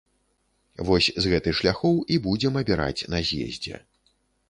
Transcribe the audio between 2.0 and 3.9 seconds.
і будзем абіраць на з'ездзе.